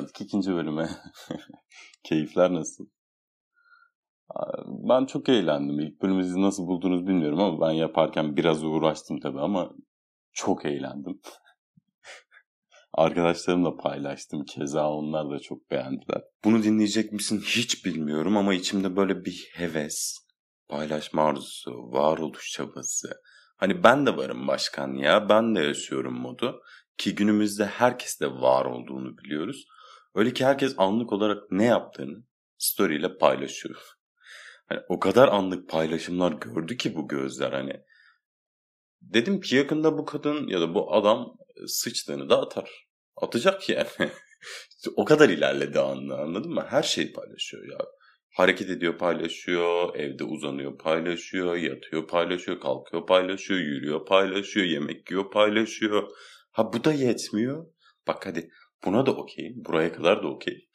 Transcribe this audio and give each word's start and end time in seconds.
Geldik 0.00 0.20
ikinci 0.20 0.52
bölüme. 0.52 0.88
Keyifler 2.04 2.54
nasıl? 2.54 2.86
Ben 4.66 5.06
çok 5.06 5.28
eğlendim. 5.28 5.80
İlk 5.80 6.02
bölümü 6.02 6.24
siz 6.24 6.36
nasıl 6.36 6.66
buldunuz 6.66 7.06
bilmiyorum 7.06 7.40
ama 7.40 7.68
ben 7.68 7.72
yaparken 7.72 8.36
biraz 8.36 8.64
uğraştım 8.64 9.20
tabii 9.20 9.40
ama 9.40 9.70
çok 10.32 10.64
eğlendim. 10.64 11.20
Arkadaşlarımla 12.92 13.76
paylaştım. 13.76 14.44
Keza 14.44 14.90
onlar 14.90 15.30
da 15.30 15.38
çok 15.38 15.70
beğendiler. 15.70 16.22
Bunu 16.44 16.62
dinleyecek 16.62 17.12
misin 17.12 17.40
hiç 17.40 17.84
bilmiyorum 17.84 18.36
ama 18.36 18.54
içimde 18.54 18.96
böyle 18.96 19.24
bir 19.24 19.50
heves, 19.54 20.16
paylaşma 20.68 21.22
arzusu, 21.22 21.70
varoluş 21.92 22.50
çabası. 22.50 23.22
Hani 23.56 23.82
ben 23.82 24.06
de 24.06 24.16
varım 24.16 24.48
başkan 24.48 24.94
ya, 24.94 25.28
ben 25.28 25.54
de 25.54 25.60
yaşıyorum 25.60 26.20
modu. 26.20 26.62
Ki 26.98 27.14
günümüzde 27.14 27.66
herkes 27.66 28.20
de 28.20 28.26
var 28.26 28.64
olduğunu 28.64 29.18
biliyoruz. 29.18 29.66
Öyle 30.14 30.32
ki 30.32 30.44
herkes 30.44 30.74
anlık 30.78 31.12
olarak 31.12 31.50
ne 31.50 31.64
yaptığını 31.64 32.24
story 32.58 32.96
ile 32.96 33.18
paylaşıyor. 33.18 33.76
Hani 34.66 34.80
o 34.88 35.00
kadar 35.00 35.28
anlık 35.28 35.68
paylaşımlar 35.68 36.32
gördü 36.32 36.76
ki 36.76 36.94
bu 36.94 37.08
gözler 37.08 37.52
hani. 37.52 37.80
Dedim 39.00 39.40
ki 39.40 39.56
yakında 39.56 39.98
bu 39.98 40.04
kadın 40.04 40.48
ya 40.48 40.60
da 40.60 40.74
bu 40.74 40.94
adam 40.94 41.36
sıçtığını 41.66 42.30
da 42.30 42.40
atar. 42.40 42.86
Atacak 43.16 43.68
yani. 43.68 43.88
o 44.96 45.04
kadar 45.04 45.28
ilerledi 45.28 45.80
anlı 45.80 46.14
anladın 46.18 46.52
mı? 46.52 46.66
Her 46.68 46.82
şeyi 46.82 47.12
paylaşıyor 47.12 47.64
ya. 47.72 47.78
Hareket 48.30 48.70
ediyor 48.70 48.98
paylaşıyor, 48.98 49.94
evde 49.94 50.24
uzanıyor 50.24 50.78
paylaşıyor, 50.78 51.56
yatıyor 51.56 52.06
paylaşıyor, 52.06 52.60
kalkıyor 52.60 53.06
paylaşıyor, 53.06 53.60
yürüyor 53.60 54.06
paylaşıyor, 54.06 54.66
yemek 54.66 55.10
yiyor 55.10 55.30
paylaşıyor. 55.30 56.10
Ha 56.50 56.72
bu 56.72 56.84
da 56.84 56.92
yetmiyor. 56.92 57.66
Bak 58.06 58.26
hadi 58.26 58.50
buna 58.84 59.06
da 59.06 59.10
okey. 59.16 59.52
Buraya 59.56 59.92
kadar 59.92 60.22
da 60.22 60.28
okey. 60.28 60.68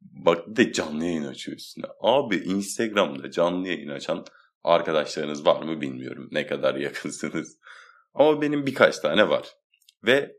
Bak 0.00 0.44
de 0.46 0.72
canlı 0.72 1.04
yayın 1.04 1.24
açıyor 1.24 1.56
üstüne. 1.56 1.86
Abi 2.00 2.36
Instagram'da 2.36 3.30
canlı 3.30 3.68
yayın 3.68 3.88
açan 3.88 4.24
arkadaşlarınız 4.64 5.46
var 5.46 5.62
mı 5.62 5.80
bilmiyorum. 5.80 6.28
Ne 6.32 6.46
kadar 6.46 6.74
yakınsınız. 6.74 7.58
Ama 8.14 8.42
benim 8.42 8.66
birkaç 8.66 8.98
tane 8.98 9.28
var. 9.28 9.48
Ve 10.06 10.36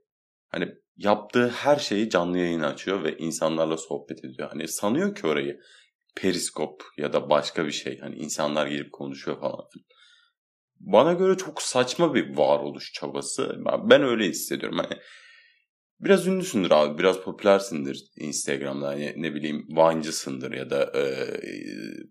hani 0.49 0.75
yaptığı 0.97 1.49
her 1.49 1.75
şeyi 1.75 2.09
canlı 2.09 2.37
yayın 2.37 2.61
açıyor 2.61 3.03
ve 3.03 3.17
insanlarla 3.17 3.77
sohbet 3.77 4.25
ediyor. 4.25 4.49
Hani 4.49 4.67
sanıyor 4.67 5.15
ki 5.15 5.27
orayı 5.27 5.59
periskop 6.15 6.83
ya 6.97 7.13
da 7.13 7.29
başka 7.29 7.65
bir 7.65 7.71
şey. 7.71 7.99
Hani 7.99 8.15
insanlar 8.15 8.67
girip 8.67 8.93
konuşuyor 8.93 9.39
falan 9.39 9.65
bana 10.79 11.13
göre 11.13 11.37
çok 11.37 11.61
saçma 11.61 12.13
bir 12.13 12.37
varoluş 12.37 12.93
çabası. 12.93 13.55
Ben 13.83 14.03
öyle 14.03 14.25
hissediyorum. 14.25 14.77
Hani 14.77 14.99
biraz 15.99 16.27
ünlüsündür 16.27 16.71
abi, 16.71 16.97
biraz 16.97 17.21
popülersindir 17.21 18.03
Instagram'da. 18.17 18.87
Hani 18.87 19.13
ne 19.17 19.33
bileyim 19.33 19.67
Vine'cısındır 19.69 20.51
ya 20.51 20.69
da 20.69 20.91
e, 20.99 21.03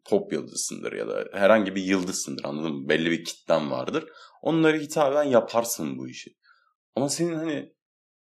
pop 0.05 0.33
yıldızsındır 0.33 0.92
ya 0.92 1.08
da 1.08 1.25
herhangi 1.33 1.75
bir 1.75 1.83
yıldızsındır 1.83 2.44
anladın 2.44 2.72
mı? 2.75 2.89
Belli 2.89 3.11
bir 3.11 3.25
kitlen 3.25 3.70
vardır. 3.70 4.05
Onları 4.42 4.78
hitaben 4.78 5.25
yaparsın 5.25 5.98
bu 5.98 6.09
işi. 6.09 6.31
Ama 6.97 7.09
senin 7.09 7.34
hani 7.34 7.72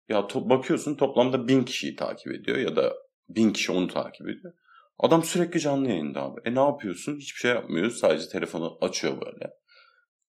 ya 0.09 0.19
to- 0.19 0.49
bakıyorsun 0.49 0.95
toplamda 0.95 1.47
bin 1.47 1.63
kişiyi 1.63 1.95
takip 1.95 2.31
ediyor 2.33 2.57
ya 2.57 2.75
da 2.75 2.93
bin 3.29 3.53
kişi 3.53 3.71
onu 3.71 3.87
takip 3.87 4.29
ediyor. 4.29 4.53
Adam 4.99 5.23
sürekli 5.23 5.59
canlı 5.59 5.89
yayında 5.89 6.21
abi. 6.21 6.41
E 6.45 6.55
ne 6.55 6.59
yapıyorsun? 6.59 7.17
Hiçbir 7.17 7.39
şey 7.39 7.51
yapmıyor. 7.51 7.91
Sadece 7.91 8.29
telefonu 8.29 8.77
açıyor 8.81 9.21
böyle 9.21 9.53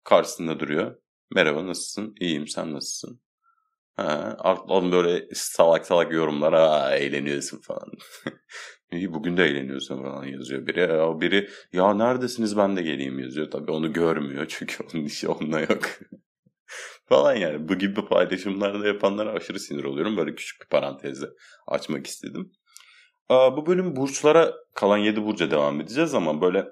karşısında 0.04 0.60
duruyor. 0.60 0.96
Merhaba 1.34 1.66
nasılsın? 1.66 2.14
İyiyim 2.20 2.48
sen 2.48 2.72
nasılsın? 2.72 3.20
Ha, 3.96 4.36
alttan 4.38 4.92
böyle 4.92 5.28
salak 5.34 5.86
salak 5.86 6.12
yorumlar. 6.12 6.52
Aa, 6.52 6.96
eğleniyorsun 6.96 7.60
falan. 7.60 7.92
İyi 8.92 9.12
bugün 9.14 9.36
de 9.36 9.44
eğleniyorsun 9.44 10.02
falan 10.02 10.24
yazıyor 10.24 10.66
biri. 10.66 10.80
Ya, 10.80 11.20
biri 11.20 11.48
ya 11.72 11.94
neredesiniz 11.94 12.56
ben 12.56 12.76
de 12.76 12.82
geleyim 12.82 13.18
yazıyor. 13.18 13.50
Tabii 13.50 13.70
onu 13.70 13.92
görmüyor 13.92 14.46
çünkü 14.48 14.84
onun 14.84 15.04
işi 15.04 15.28
onunla 15.28 15.60
yok. 15.60 15.80
falan 17.08 17.34
yani. 17.34 17.68
Bu 17.68 17.74
gibi 17.78 18.06
paylaşımlarda 18.06 18.86
yapanlara 18.86 19.32
aşırı 19.32 19.60
sinir 19.60 19.84
oluyorum. 19.84 20.16
Böyle 20.16 20.34
küçük 20.34 20.62
bir 20.62 20.68
parantezle 20.68 21.26
açmak 21.66 22.06
istedim. 22.06 22.52
Aa, 23.28 23.56
bu 23.56 23.66
bölüm 23.66 23.96
burçlara 23.96 24.54
kalan 24.74 24.98
7 24.98 25.24
burca 25.24 25.50
devam 25.50 25.80
edeceğiz 25.80 26.14
ama 26.14 26.40
böyle 26.40 26.68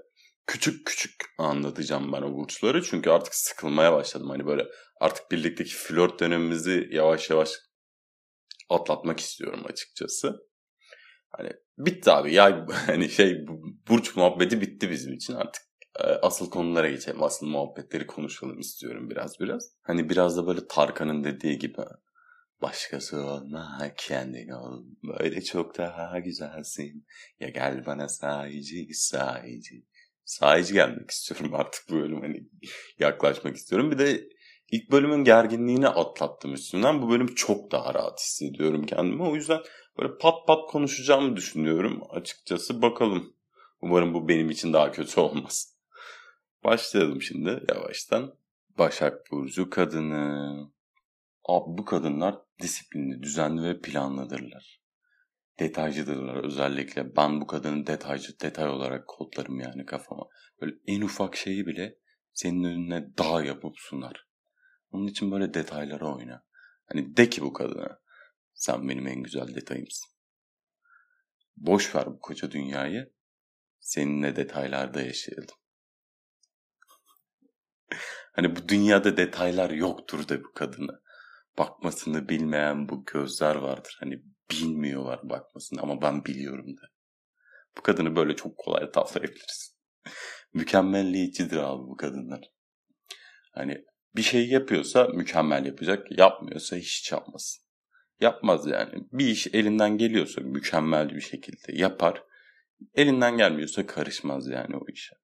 küçük 0.50 0.86
küçük 0.86 1.14
anlatacağım 1.38 2.12
ben 2.12 2.22
o 2.22 2.34
burçları. 2.34 2.82
Çünkü 2.82 3.10
artık 3.10 3.34
sıkılmaya 3.34 3.92
başladım. 3.92 4.30
Hani 4.30 4.46
böyle 4.46 4.66
artık 5.00 5.30
birlikteki 5.30 5.74
flört 5.74 6.20
dönemimizi 6.20 6.88
yavaş 6.92 7.30
yavaş 7.30 7.50
atlatmak 8.68 9.20
istiyorum 9.20 9.60
açıkçası. 9.68 10.46
Hani 11.30 11.50
bitti 11.78 12.10
abi 12.10 12.34
ya 12.34 12.66
hani 12.86 13.08
şey 13.08 13.46
burç 13.88 14.16
muhabbeti 14.16 14.60
bitti 14.60 14.90
bizim 14.90 15.12
için 15.14 15.34
artık 15.34 15.62
e, 16.00 16.04
asıl 16.04 16.50
konulara 16.50 16.90
geçelim. 16.90 17.22
Asıl 17.22 17.46
muhabbetleri 17.46 18.06
konuşalım 18.06 18.58
istiyorum 18.58 19.10
biraz 19.10 19.40
biraz. 19.40 19.72
Hani 19.82 20.08
biraz 20.08 20.36
da 20.36 20.46
böyle 20.46 20.66
Tarkan'ın 20.68 21.24
dediği 21.24 21.58
gibi 21.58 21.76
başkası 22.62 23.24
olma 23.24 23.92
kendin 23.96 24.48
ol. 24.48 24.84
Böyle 25.02 25.42
çok 25.42 25.78
daha 25.78 26.18
güzelsin. 26.18 27.06
Ya 27.40 27.48
gel 27.48 27.86
bana 27.86 28.08
sahici 28.08 28.94
sahici 28.94 29.86
sahici 30.30 30.74
gelmek 30.74 31.10
istiyorum 31.14 31.54
artık 31.54 31.90
bu 31.90 31.94
bölüm 31.94 32.20
hani 32.20 32.48
yaklaşmak 32.98 33.56
istiyorum. 33.56 33.90
Bir 33.90 33.98
de 33.98 34.28
ilk 34.70 34.90
bölümün 34.90 35.24
gerginliğini 35.24 35.88
atlattım 35.88 36.54
üstünden. 36.54 37.02
Bu 37.02 37.10
bölüm 37.10 37.34
çok 37.34 37.72
daha 37.72 37.94
rahat 37.94 38.20
hissediyorum 38.20 38.86
kendimi. 38.86 39.22
O 39.22 39.34
yüzden 39.34 39.60
böyle 39.98 40.18
pat 40.18 40.46
pat 40.46 40.70
konuşacağımı 40.70 41.36
düşünüyorum 41.36 42.02
açıkçası. 42.10 42.82
Bakalım. 42.82 43.36
Umarım 43.80 44.14
bu 44.14 44.28
benim 44.28 44.50
için 44.50 44.72
daha 44.72 44.92
kötü 44.92 45.20
olmaz. 45.20 45.76
Başlayalım 46.64 47.22
şimdi 47.22 47.64
yavaştan. 47.68 48.34
Başak 48.78 49.30
Burcu 49.30 49.70
kadını. 49.70 50.70
Abi 51.44 51.78
bu 51.78 51.84
kadınlar 51.84 52.38
disiplinli, 52.62 53.22
düzenli 53.22 53.62
ve 53.62 53.80
planlıdırlar 53.80 54.79
detaycıdırlar 55.60 56.44
özellikle. 56.44 57.16
Ben 57.16 57.40
bu 57.40 57.46
kadını 57.46 57.86
detaycı, 57.86 58.40
detay 58.40 58.68
olarak 58.68 59.08
kodlarım 59.08 59.60
yani 59.60 59.86
kafama. 59.86 60.28
Böyle 60.60 60.74
en 60.86 61.00
ufak 61.00 61.36
şeyi 61.36 61.66
bile 61.66 61.98
senin 62.32 62.64
önüne 62.64 63.18
dağ 63.18 63.44
yapıp 63.44 63.74
sunar. 63.78 64.28
Onun 64.90 65.06
için 65.06 65.32
böyle 65.32 65.54
detaylara 65.54 66.14
oyna. 66.16 66.44
Hani 66.86 67.16
de 67.16 67.30
ki 67.30 67.42
bu 67.42 67.52
kadına 67.52 68.00
sen 68.54 68.88
benim 68.88 69.06
en 69.06 69.22
güzel 69.22 69.54
detayımsın. 69.54 70.10
Boş 71.56 71.94
ver 71.94 72.06
bu 72.06 72.20
koca 72.20 72.50
dünyayı. 72.50 73.12
Seninle 73.80 74.36
detaylarda 74.36 75.02
yaşayalım. 75.02 75.56
hani 78.32 78.56
bu 78.56 78.68
dünyada 78.68 79.16
detaylar 79.16 79.70
yoktur 79.70 80.28
de 80.28 80.44
bu 80.44 80.52
kadına. 80.52 81.00
Bakmasını 81.58 82.28
bilmeyen 82.28 82.88
bu 82.88 83.04
gözler 83.04 83.56
vardır. 83.56 83.96
Hani 84.00 84.22
bilmiyorlar 84.50 85.20
bakmasını 85.22 85.80
ama 85.80 86.02
ben 86.02 86.24
biliyorum 86.24 86.76
da. 86.76 86.82
Bu 87.78 87.82
kadını 87.82 88.16
böyle 88.16 88.36
çok 88.36 88.56
kolay 88.56 88.90
tavlayabiliriz. 88.90 89.76
Mükemmelliyetçidir 90.54 91.56
abi 91.56 91.82
bu 91.82 91.96
kadınlar. 91.96 92.50
Hani 93.52 93.84
bir 94.16 94.22
şey 94.22 94.48
yapıyorsa 94.48 95.04
mükemmel 95.04 95.66
yapacak. 95.66 96.18
Yapmıyorsa 96.18 96.76
hiç 96.76 97.12
yapmasın. 97.12 97.64
Yapmaz 98.20 98.66
yani. 98.66 99.08
Bir 99.12 99.26
iş 99.26 99.46
elinden 99.46 99.98
geliyorsa 99.98 100.40
mükemmel 100.40 101.08
bir 101.08 101.20
şekilde 101.20 101.72
yapar. 101.72 102.24
Elinden 102.94 103.36
gelmiyorsa 103.36 103.86
karışmaz 103.86 104.48
yani 104.48 104.76
o 104.76 104.84
işe. 104.92 105.16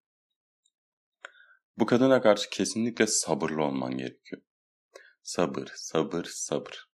Bu 1.78 1.86
kadına 1.86 2.22
karşı 2.22 2.50
kesinlikle 2.50 3.06
sabırlı 3.06 3.64
olman 3.64 3.96
gerekiyor. 3.96 4.42
Sabır, 5.22 5.68
sabır, 5.74 6.24
sabır. 6.24 6.88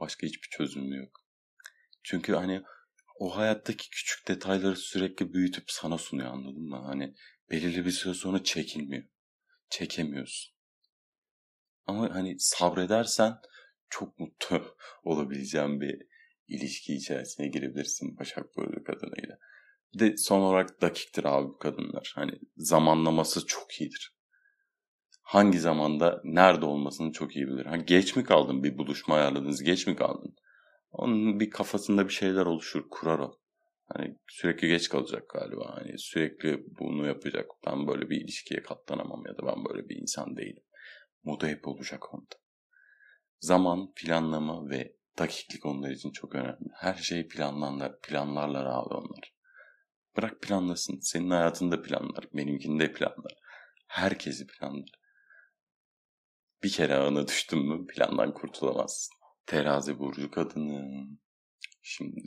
Başka 0.00 0.26
hiçbir 0.26 0.48
çözümü 0.48 0.96
yok. 0.96 1.21
Çünkü 2.02 2.34
hani 2.34 2.62
o 3.18 3.36
hayattaki 3.36 3.90
küçük 3.90 4.28
detayları 4.28 4.76
sürekli 4.76 5.32
büyütüp 5.32 5.70
sana 5.70 5.98
sunuyor 5.98 6.30
anladın 6.30 6.68
mı? 6.68 6.82
Hani 6.86 7.14
belirli 7.50 7.84
bir 7.84 7.90
süre 7.90 8.14
sonra 8.14 8.44
çekilmiyor. 8.44 9.04
Çekemiyorsun. 9.70 10.54
Ama 11.86 12.14
hani 12.14 12.36
sabredersen 12.38 13.34
çok 13.90 14.18
mutlu 14.18 14.76
olabileceğin 15.04 15.80
bir 15.80 16.02
ilişki 16.48 16.94
içerisine 16.94 17.48
girebilirsin 17.48 18.18
Başak 18.18 18.56
Burcu 18.56 18.84
kadınıyla. 18.84 19.38
Bir 19.94 19.98
de 19.98 20.16
son 20.16 20.40
olarak 20.40 20.82
dakiktir 20.82 21.24
abi 21.24 21.48
bu 21.48 21.58
kadınlar. 21.58 22.12
Hani 22.14 22.32
zamanlaması 22.56 23.46
çok 23.46 23.80
iyidir. 23.80 24.16
Hangi 25.22 25.60
zamanda 25.60 26.20
nerede 26.24 26.64
olmasını 26.64 27.12
çok 27.12 27.36
iyi 27.36 27.46
bilir. 27.46 27.66
Hani 27.66 27.84
geç 27.84 28.16
mi 28.16 28.24
kaldın 28.24 28.62
bir 28.64 28.78
buluşma 28.78 29.14
ayarladınız 29.14 29.62
geç 29.62 29.86
mi 29.86 29.96
kaldın? 29.96 30.36
Onun 30.92 31.40
bir 31.40 31.50
kafasında 31.50 32.08
bir 32.08 32.12
şeyler 32.12 32.46
oluşur, 32.46 32.84
kurar 32.90 33.18
o. 33.18 33.38
Hani 33.84 34.18
sürekli 34.28 34.68
geç 34.68 34.88
kalacak 34.88 35.28
galiba. 35.28 35.76
Hani 35.76 35.98
sürekli 35.98 36.64
bunu 36.80 37.06
yapacak. 37.06 37.46
Ben 37.66 37.86
böyle 37.86 38.10
bir 38.10 38.20
ilişkiye 38.20 38.62
katlanamam 38.62 39.26
ya 39.26 39.38
da 39.38 39.46
ben 39.46 39.64
böyle 39.64 39.88
bir 39.88 39.96
insan 39.96 40.36
değilim. 40.36 40.62
Moda 41.24 41.46
hep 41.46 41.68
olacak 41.68 42.14
onda. 42.14 42.34
Zaman, 43.40 43.92
planlama 43.96 44.70
ve 44.70 44.96
Dakiklik 45.18 45.66
onlar 45.66 45.90
için 45.90 46.10
çok 46.10 46.34
önemli. 46.34 46.68
Her 46.74 46.94
şeyi 46.94 47.28
planlarlar, 47.28 48.00
planlarlar 48.00 48.66
abi 48.66 48.94
onlar. 48.94 49.34
Bırak 50.16 50.42
planlasın. 50.42 51.00
Senin 51.00 51.30
hayatında 51.30 51.82
planlar. 51.82 52.24
Benimkinde 52.34 52.92
planlar. 52.92 53.34
Herkesi 53.86 54.46
planlar. 54.46 54.90
Bir 56.62 56.70
kere 56.70 56.94
ağına 56.94 57.28
düştün 57.28 57.58
mü 57.58 57.86
plandan 57.86 58.34
kurtulamazsın. 58.34 59.21
Terazi 59.46 59.98
burcu 59.98 60.30
kadını. 60.30 61.06
Şimdi 61.82 62.20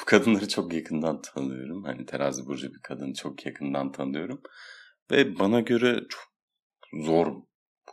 bu 0.00 0.04
kadınları 0.04 0.48
çok 0.48 0.72
yakından 0.72 1.22
tanıyorum. 1.22 1.84
Hani 1.84 2.06
terazi 2.06 2.46
burcu 2.46 2.74
bir 2.74 2.80
kadını 2.82 3.14
çok 3.14 3.46
yakından 3.46 3.92
tanıyorum. 3.92 4.42
Ve 5.10 5.38
bana 5.38 5.60
göre 5.60 6.00
çok 6.08 6.32
zor 7.04 7.42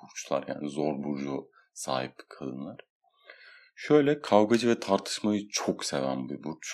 burçlar 0.01 0.47
yani 0.47 0.69
zor 0.69 1.03
burcu 1.03 1.49
sahip 1.73 2.15
kadınlar. 2.29 2.79
Şöyle 3.75 4.21
kavgacı 4.21 4.69
ve 4.69 4.79
tartışmayı 4.79 5.47
çok 5.49 5.85
seven 5.85 6.29
bir 6.29 6.43
burç. 6.43 6.73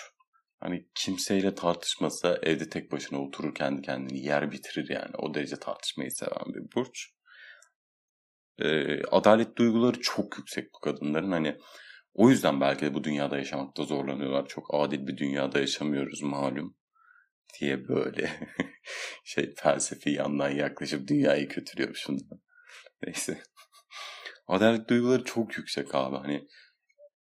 Hani 0.60 0.88
kimseyle 0.94 1.54
tartışmasa 1.54 2.38
evde 2.42 2.68
tek 2.68 2.92
başına 2.92 3.22
oturur 3.22 3.54
kendi 3.54 3.82
kendini 3.82 4.20
yer 4.20 4.50
bitirir 4.52 4.90
yani. 4.90 5.16
O 5.18 5.34
derece 5.34 5.56
tartışmayı 5.56 6.10
seven 6.10 6.54
bir 6.54 6.76
burç. 6.76 7.10
Ee, 8.58 9.02
adalet 9.02 9.56
duyguları 9.56 10.00
çok 10.00 10.38
yüksek 10.38 10.74
bu 10.74 10.80
kadınların. 10.80 11.32
Hani 11.32 11.58
o 12.14 12.30
yüzden 12.30 12.60
belki 12.60 12.86
de 12.86 12.94
bu 12.94 13.04
dünyada 13.04 13.38
yaşamakta 13.38 13.84
zorlanıyorlar. 13.84 14.46
Çok 14.48 14.66
adil 14.74 15.06
bir 15.06 15.16
dünyada 15.16 15.60
yaşamıyoruz 15.60 16.22
malum 16.22 16.76
diye 17.60 17.88
böyle 17.88 18.30
şey 19.24 19.54
felsefi 19.54 20.10
yandan 20.10 20.50
yaklaşıp 20.50 21.08
dünyayı 21.08 21.48
kötülüyormuşum. 21.48 22.18
Neyse. 23.06 23.42
Adalet 24.46 24.88
duyguları 24.88 25.24
çok 25.24 25.58
yüksek 25.58 25.94
abi. 25.94 26.16
Hani 26.16 26.48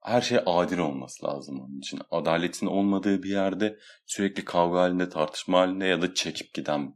her 0.03 0.21
şey 0.21 0.39
adil 0.47 0.79
olması 0.79 1.27
lazım 1.27 1.61
onun 1.61 1.79
için. 1.79 2.01
Adaletin 2.11 2.67
olmadığı 2.67 3.23
bir 3.23 3.31
yerde 3.31 3.79
sürekli 4.07 4.45
kavga 4.45 4.79
halinde, 4.79 5.09
tartışma 5.09 5.61
halinde 5.61 5.87
ya 5.87 6.03
da 6.03 6.15
çekip 6.15 6.55
giden 6.55 6.95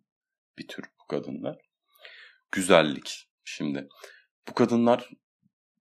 bir 0.58 0.68
tür 0.68 0.84
bu 1.00 1.06
kadınlar. 1.06 1.58
Güzellik. 2.52 3.30
Şimdi 3.44 3.88
bu 4.48 4.54
kadınlar 4.54 5.10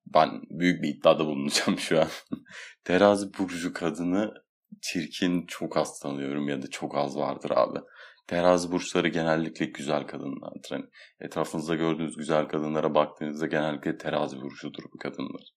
ben 0.06 0.42
büyük 0.50 0.84
bir 0.84 0.90
iddiada 0.90 1.26
bulunacağım 1.26 1.80
şu 1.80 2.02
an. 2.02 2.08
Terazi 2.84 3.34
burcu 3.34 3.74
kadını 3.74 4.34
çirkin 4.82 5.46
çok 5.46 5.78
az 5.78 6.00
tanıyorum 6.00 6.50
ya 6.50 6.62
da 6.62 6.70
çok 6.70 6.98
az 6.98 7.18
vardır 7.18 7.52
abi. 7.56 7.80
Terazi 8.28 8.72
burçları 8.72 9.08
genellikle 9.08 9.66
güzel 9.66 10.08
kadınlardır. 10.08 10.70
Hani 10.70 10.86
etrafınızda 11.20 11.76
gördüğünüz 11.76 12.18
güzel 12.18 12.48
kadınlara 12.48 12.96
baktığınızda 12.96 13.48
genellikle 13.48 13.98
terazi 13.98 14.42
burcudur 14.42 14.84
bu 14.94 14.98
kadınlar. 14.98 15.54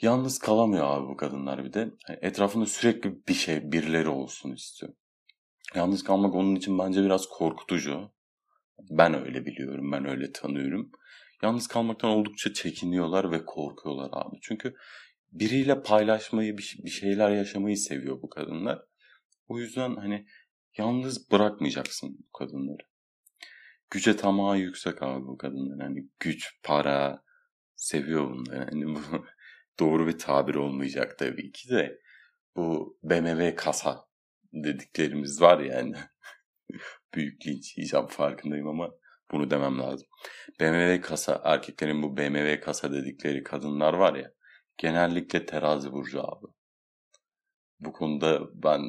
Yalnız 0.00 0.38
kalamıyor 0.38 0.86
abi 0.86 1.08
bu 1.08 1.16
kadınlar 1.16 1.64
bir 1.64 1.72
de. 1.72 1.78
Yani 1.80 2.18
etrafında 2.22 2.66
sürekli 2.66 3.26
bir 3.28 3.34
şey, 3.34 3.72
birileri 3.72 4.08
olsun 4.08 4.52
istiyor. 4.52 4.92
Yalnız 5.74 6.04
kalmak 6.04 6.34
onun 6.34 6.54
için 6.54 6.78
bence 6.78 7.02
biraz 7.02 7.26
korkutucu. 7.26 8.10
Ben 8.90 9.26
öyle 9.26 9.46
biliyorum, 9.46 9.92
ben 9.92 10.08
öyle 10.08 10.32
tanıyorum. 10.32 10.90
Yalnız 11.42 11.66
kalmaktan 11.66 12.10
oldukça 12.10 12.52
çekiniyorlar 12.52 13.32
ve 13.32 13.44
korkuyorlar 13.44 14.10
abi. 14.12 14.36
Çünkü 14.42 14.74
biriyle 15.32 15.82
paylaşmayı, 15.82 16.58
bir 16.58 16.90
şeyler 16.90 17.30
yaşamayı 17.30 17.76
seviyor 17.76 18.22
bu 18.22 18.30
kadınlar. 18.30 18.82
O 19.48 19.58
yüzden 19.58 19.96
hani 19.96 20.26
yalnız 20.78 21.30
bırakmayacaksın 21.30 22.18
bu 22.18 22.38
kadınları. 22.38 22.82
Güce 23.90 24.16
tamahı 24.16 24.58
yüksek 24.58 25.02
abi 25.02 25.26
bu 25.26 25.38
kadınlar. 25.38 25.86
Hani 25.86 26.08
güç, 26.20 26.60
para 26.62 27.22
seviyor 27.76 28.30
bunları. 28.30 28.70
Hani 28.70 28.86
bu 28.86 29.00
doğru 29.80 30.06
bir 30.06 30.18
tabir 30.18 30.54
olmayacak 30.54 31.18
tabii 31.18 31.52
ki 31.52 31.68
de. 31.68 31.98
Bu 32.56 32.98
BMW 33.02 33.54
kasa 33.54 34.04
dediklerimiz 34.52 35.40
var 35.40 35.60
yani. 35.60 35.96
Büyük 37.14 37.46
linç 37.46 37.78
yiyeceğim 37.78 38.06
farkındayım 38.06 38.68
ama 38.68 38.90
bunu 39.32 39.50
demem 39.50 39.78
lazım. 39.78 40.08
BMW 40.60 41.00
kasa, 41.00 41.40
erkeklerin 41.44 42.02
bu 42.02 42.16
BMW 42.16 42.60
kasa 42.60 42.92
dedikleri 42.92 43.42
kadınlar 43.42 43.94
var 43.94 44.14
ya. 44.14 44.32
Genellikle 44.78 45.46
terazi 45.46 45.92
burcu 45.92 46.20
abi. 46.20 46.46
Bu 47.80 47.92
konuda 47.92 48.40
ben 48.54 48.80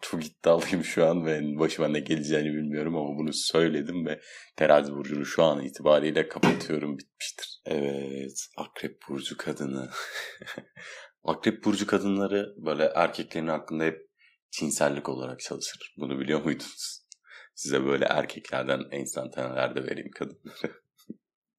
çok 0.00 0.26
iddialıyım 0.26 0.84
şu 0.84 1.06
an 1.06 1.26
ve 1.26 1.58
başıma 1.58 1.88
ne 1.88 2.00
geleceğini 2.00 2.54
bilmiyorum 2.54 2.96
ama 2.96 3.18
bunu 3.18 3.32
söyledim 3.32 4.06
ve 4.06 4.20
terazi 4.56 4.92
burcunu 4.92 5.24
şu 5.26 5.42
an 5.44 5.62
itibariyle 5.62 6.28
kapatıyorum 6.28 6.98
bitmiştir. 6.98 7.60
Evet 7.66 8.46
akrep 8.56 8.98
burcu 9.08 9.36
kadını. 9.36 9.90
akrep 11.24 11.64
burcu 11.64 11.86
kadınları 11.86 12.54
böyle 12.56 12.84
erkeklerin 12.94 13.48
hakkında 13.48 13.84
hep 13.84 14.13
cinsellik 14.54 15.08
olarak 15.08 15.40
çalışır. 15.40 15.94
Bunu 15.96 16.20
biliyor 16.20 16.44
muydunuz? 16.44 17.04
Size 17.54 17.84
böyle 17.84 18.04
erkeklerden 18.04 18.82
enstantaneler 18.90 19.76
de 19.76 19.84
vereyim 19.84 20.10
kadınları. 20.10 20.82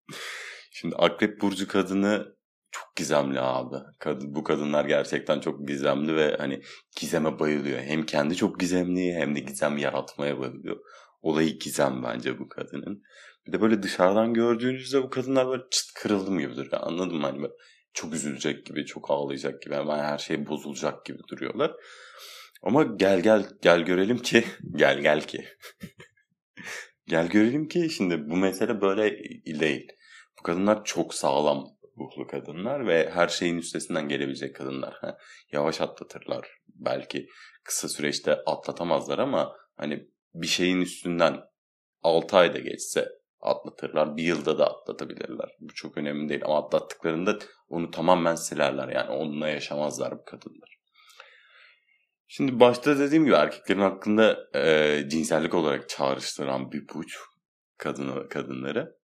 Şimdi 0.72 0.96
akrep 0.96 1.42
burcu 1.42 1.68
kadını 1.68 2.36
çok 2.72 2.96
gizemli 2.96 3.40
abi. 3.40 3.76
Kadın, 4.00 4.36
bu 4.36 4.44
kadınlar 4.44 4.86
gerçekten 4.86 5.40
çok 5.40 5.68
gizemli 5.68 6.16
ve 6.16 6.36
hani 6.38 6.62
gizeme 7.00 7.40
bayılıyor. 7.40 7.80
Hem 7.80 8.06
kendi 8.06 8.36
çok 8.36 8.60
gizemli 8.60 9.14
hem 9.14 9.36
de 9.36 9.40
gizem 9.40 9.78
yaratmaya 9.78 10.40
bayılıyor. 10.40 10.78
Olayı 11.22 11.60
gizem 11.60 12.04
bence 12.04 12.40
bu 12.40 12.50
kadının. 12.50 13.04
Bir 13.48 13.52
de 13.52 13.62
böyle 13.62 13.84
dışarıdan 13.84 14.34
gördüğünüzde 14.34 15.04
bu 15.04 15.10
kadınlar 15.10 15.48
böyle 15.48 15.64
çıt 15.72 15.94
kırıldım 15.94 16.40
gibi 16.40 16.56
duruyor. 16.56 16.82
Anladın 16.82 17.18
mı? 17.18 17.28
Hani 17.28 17.48
çok 17.94 18.14
üzülecek 18.14 18.66
gibi, 18.66 18.86
çok 18.86 19.12
ağlayacak 19.12 19.62
gibi, 19.62 19.76
hemen 19.76 20.00
her 20.00 20.18
şey 20.18 20.48
bozulacak 20.48 21.06
gibi 21.06 21.20
duruyorlar. 21.30 21.76
Ama 22.66 22.84
gel 22.84 23.20
gel 23.20 23.46
gel 23.62 23.82
görelim 23.82 24.18
ki, 24.18 24.44
gel 24.76 25.00
gel 25.00 25.22
ki. 25.22 25.46
gel 27.08 27.28
görelim 27.28 27.68
ki 27.68 27.90
şimdi 27.90 28.30
bu 28.30 28.36
mesele 28.36 28.82
böyle 28.82 29.20
değil. 29.60 29.88
Bu 30.40 30.44
kadınlar 30.44 30.84
çok 30.84 31.14
sağlam 31.14 31.68
ruhlu 31.98 32.28
kadınlar 32.28 32.88
ve 32.88 33.10
her 33.14 33.28
şeyin 33.28 33.58
üstesinden 33.58 34.10
gelebilecek 34.10 34.56
kadınlar. 34.56 34.94
Ha, 35.02 35.18
yavaş 35.52 35.82
atlatırlar. 35.82 36.48
Belki 36.68 37.28
kısa 37.64 37.90
süreçte 37.90 38.34
atlatamazlar 38.46 39.20
ama 39.20 39.56
hani 39.78 40.08
bir 40.34 40.48
şeyin 40.48 40.82
üstünden 40.82 41.42
6 42.02 42.38
ayda 42.38 42.60
geçse 42.60 43.10
atlatırlar. 43.40 44.18
Bir 44.18 44.24
yılda 44.24 44.58
da 44.58 44.68
atlatabilirler. 44.68 45.50
Bu 45.60 45.74
çok 45.74 45.98
önemli 45.98 46.30
değil 46.30 46.46
ama 46.46 46.66
atlattıklarında 46.66 47.38
onu 47.70 47.92
tamamen 47.92 48.36
silerler. 48.36 48.88
Yani 48.88 49.10
onunla 49.10 49.48
yaşamazlar 49.50 50.20
bu 50.20 50.26
kadınlar. 50.26 50.75
Şimdi 52.28 52.60
başta 52.60 53.00
dediğim 53.00 53.26
gibi 53.26 53.36
erkeklerin 53.36 53.80
hakkında 53.80 54.50
e, 54.56 55.04
cinsellik 55.10 55.54
olarak 55.54 55.90
çağrıştıran 55.90 56.72
bir 56.72 56.88
puç 56.88 57.18
kadını, 57.78 58.30
kadınları. 58.30 58.96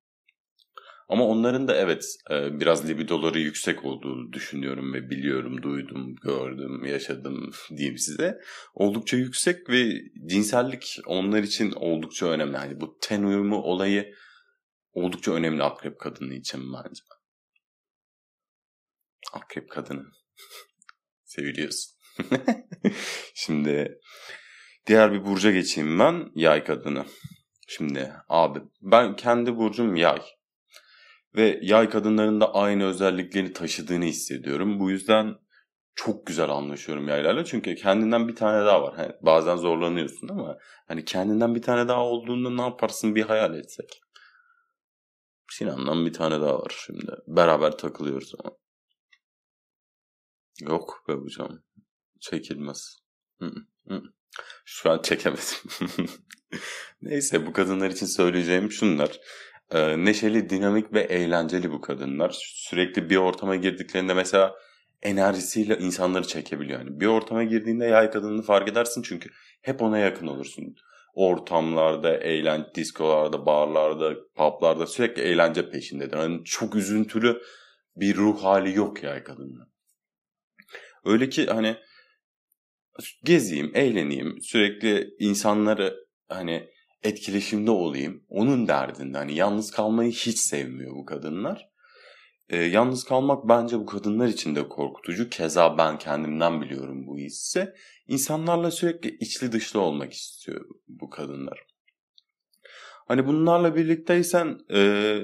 Ama 1.10 1.28
onların 1.28 1.68
da 1.68 1.76
evet 1.76 2.06
e, 2.30 2.60
biraz 2.60 2.90
libidoları 2.90 3.40
yüksek 3.40 3.86
olduğunu 3.86 4.34
düşünüyorum 4.34 4.94
ve 4.94 5.10
biliyorum, 5.10 5.62
duydum, 5.62 6.16
gördüm, 6.16 6.86
yaşadım 6.86 7.52
diyeyim 7.78 7.98
size. 7.98 8.42
Oldukça 8.74 9.18
yüksek 9.18 9.70
ve 9.70 10.02
cinsellik 10.26 10.98
onlar 11.06 11.44
için 11.44 11.72
oldukça 11.72 12.26
önemli. 12.26 12.56
Yani 12.56 12.82
bu 12.82 12.98
ten 13.02 13.24
uyumu 13.24 13.56
olayı 13.56 14.14
oldukça 14.94 15.34
önemli 15.34 15.64
akrep 15.64 16.00
kadını 16.00 16.34
için 16.34 16.74
bence. 16.74 17.02
Akrep 19.34 19.70
kadını. 19.70 20.04
Seviliyorsun. 21.24 22.01
Şimdi 23.34 24.00
diğer 24.88 25.12
bir 25.12 25.26
burca 25.26 25.52
geçeyim 25.52 26.00
ben. 26.00 26.32
Yay 26.36 26.64
kadını. 26.64 27.06
Şimdi 27.68 28.14
abi 28.30 28.60
ben 28.82 29.16
kendi 29.16 29.58
burcum 29.58 29.96
yay 29.96 30.22
ve 31.36 31.60
yay 31.62 31.90
kadınların 31.90 32.42
da 32.42 32.54
aynı 32.54 32.86
özellikleri 32.86 33.54
taşıdığını 33.54 34.06
hissediyorum. 34.06 34.80
Bu 34.80 34.92
yüzden 34.92 35.36
çok 35.96 36.28
güzel 36.28 36.50
anlaşıyorum 36.50 37.08
yaylarla. 37.08 37.46
Çünkü 37.46 37.76
kendinden 37.76 38.28
bir 38.28 38.36
tane 38.36 38.66
daha 38.66 38.84
var. 38.84 38.96
Hani 38.96 39.12
bazen 39.22 39.56
zorlanıyorsun 39.56 40.28
ama 40.28 40.58
hani 40.88 41.06
kendinden 41.06 41.56
bir 41.56 41.62
tane 41.62 41.88
daha 41.88 42.06
olduğunda 42.06 42.50
ne 42.50 42.62
yaparsın 42.62 43.16
bir 43.16 43.24
hayal 43.24 43.56
etsek. 43.56 44.02
Sinan'dan 45.52 46.06
bir 46.06 46.14
tane 46.14 46.42
daha 46.42 46.60
var 46.60 46.74
şimdi. 46.86 47.12
Beraber 47.28 47.78
takılıyoruz 47.78 48.34
ama. 48.40 48.56
Yok 50.62 51.04
be 51.08 51.14
hocam. 51.14 51.64
Çekilmez. 52.22 52.98
Şu 54.66 54.92
an 54.92 55.02
çekemedim. 55.02 55.44
Neyse 57.02 57.48
bu 57.48 57.54
kadınlar 57.54 57.90
için 57.90 58.06
söyleyeceğim 58.06 58.72
şunlar. 58.72 59.20
Ee, 59.72 60.06
neşeli, 60.06 60.50
dinamik 60.50 60.94
ve 60.94 61.02
eğlenceli 61.02 61.72
bu 61.72 61.82
kadınlar. 61.82 62.36
Sürekli 62.40 63.10
bir 63.10 63.16
ortama 63.16 63.56
girdiklerinde 63.56 64.14
mesela 64.14 64.56
enerjisiyle 65.02 65.78
insanları 65.78 66.28
çekebiliyor. 66.28 66.80
Yani 66.80 67.00
bir 67.00 67.06
ortama 67.06 67.44
girdiğinde 67.44 67.86
yay 67.86 68.12
kadınını 68.12 68.42
fark 68.42 68.70
edersin 68.70 69.02
çünkü 69.02 69.30
hep 69.62 69.82
ona 69.82 69.98
yakın 69.98 70.28
olursun. 70.28 70.76
ortamlarda, 71.14 72.18
eğlence, 72.18 72.66
diskolarda, 72.76 73.46
barlarda, 73.46 74.16
publarda 74.36 74.88
sürekli 74.88 75.22
eğlence 75.22 75.70
peşindedir. 75.70 76.18
Hani 76.18 76.44
çok 76.44 76.76
üzüntülü 76.76 77.42
bir 77.96 78.16
ruh 78.16 78.44
hali 78.44 78.78
yok 78.78 79.04
ya 79.04 79.24
kadının. 79.24 79.72
Öyle 81.06 81.30
ki 81.30 81.46
hani 81.46 81.78
gezeyim, 83.24 83.72
eğleneyim, 83.74 84.42
sürekli 84.42 85.16
insanları 85.20 85.96
hani 86.30 86.70
etkileşimde 87.04 87.72
olayım. 87.72 88.24
Onun 88.30 88.68
derdinde 88.68 89.18
hani 89.18 89.36
yalnız 89.36 89.72
kalmayı 89.72 90.12
hiç 90.12 90.40
sevmiyor 90.40 90.96
bu 90.96 91.06
kadınlar. 91.06 91.72
E, 92.50 92.58
yalnız 92.58 93.04
kalmak 93.04 93.50
bence 93.50 93.80
bu 93.80 93.86
kadınlar 93.86 94.28
için 94.28 94.56
de 94.56 94.70
korkutucu. 94.70 95.30
Keza 95.30 95.78
ben 95.78 95.98
kendimden 95.98 96.62
biliyorum 96.62 97.08
bu 97.08 97.18
hissi. 97.18 97.74
İnsanlarla 98.08 98.72
sürekli 98.72 99.18
içli 99.18 99.52
dışlı 99.52 99.80
olmak 99.80 100.14
istiyor 100.14 100.66
bu 100.88 101.10
kadınlar. 101.10 101.66
Hani 103.08 103.28
bunlarla 103.28 103.76
birlikteysen 103.76 104.60
e, 104.74 105.22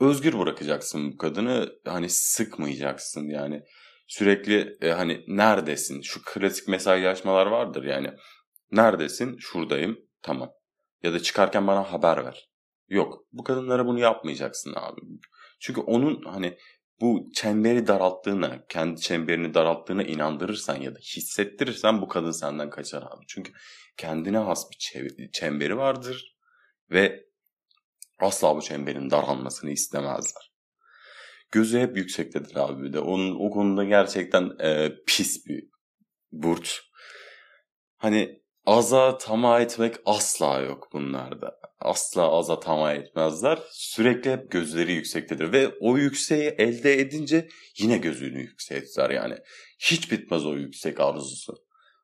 özgür 0.00 0.38
bırakacaksın 0.38 1.12
bu 1.12 1.16
kadını. 1.16 1.72
Hani 1.84 2.08
sıkmayacaksın 2.08 3.28
yani. 3.28 3.62
Sürekli 4.10 4.78
e, 4.80 4.90
hani 4.90 5.24
neredesin? 5.28 6.00
Şu 6.00 6.20
klasik 6.24 6.68
mesajlaşmalar 6.68 7.46
vardır 7.46 7.84
yani. 7.84 8.10
Neredesin? 8.72 9.38
Şuradayım. 9.38 9.98
Tamam. 10.22 10.50
Ya 11.02 11.12
da 11.12 11.20
çıkarken 11.20 11.66
bana 11.66 11.92
haber 11.92 12.24
ver. 12.24 12.50
Yok. 12.88 13.24
Bu 13.32 13.44
kadınlara 13.44 13.86
bunu 13.86 13.98
yapmayacaksın 13.98 14.74
abi. 14.76 15.00
Çünkü 15.60 15.80
onun 15.80 16.22
hani 16.22 16.58
bu 17.00 17.28
çemberi 17.34 17.86
daralttığına, 17.86 18.66
kendi 18.68 19.00
çemberini 19.00 19.54
daralttığına 19.54 20.02
inandırırsan 20.02 20.76
ya 20.76 20.94
da 20.94 20.98
hissettirirsen 20.98 22.02
bu 22.02 22.08
kadın 22.08 22.30
senden 22.30 22.70
kaçar 22.70 23.02
abi. 23.02 23.24
Çünkü 23.28 23.52
kendine 23.96 24.38
has 24.38 24.70
bir 24.70 25.30
çemberi 25.32 25.76
vardır 25.76 26.36
ve 26.90 27.24
asla 28.18 28.56
bu 28.56 28.62
çemberin 28.62 29.10
daralmasını 29.10 29.70
istemezler. 29.70 30.49
Gözü 31.52 31.78
hep 31.78 31.96
yüksektedir 31.96 32.56
abi 32.56 32.92
de. 32.92 33.00
Onun 33.00 33.48
o 33.48 33.50
konuda 33.50 33.84
gerçekten 33.84 34.50
e, 34.60 34.92
pis 35.06 35.46
bir 35.46 35.64
burç. 36.32 36.82
Hani 37.96 38.40
aza 38.66 39.18
tamah 39.18 39.60
etmek 39.60 39.96
asla 40.04 40.60
yok 40.60 40.88
bunlarda. 40.92 41.60
Asla 41.80 42.32
aza 42.32 42.60
tamah 42.60 42.94
etmezler. 42.94 43.58
Sürekli 43.70 44.30
hep 44.32 44.50
gözleri 44.50 44.92
yüksektedir. 44.92 45.52
Ve 45.52 45.68
o 45.80 45.96
yükseği 45.96 46.48
elde 46.58 47.00
edince 47.00 47.48
yine 47.78 47.98
gözünü 47.98 48.40
yükseltir 48.40 49.10
yani. 49.10 49.34
Hiç 49.78 50.12
bitmez 50.12 50.46
o 50.46 50.56
yüksek 50.56 51.00
arzusu. 51.00 51.54